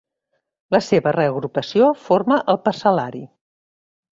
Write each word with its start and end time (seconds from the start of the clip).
La 0.75 0.79
seva 0.85 1.13
reagrupació 1.17 1.91
forma 2.07 2.41
el 2.55 2.59
parcel·lari. 2.67 3.25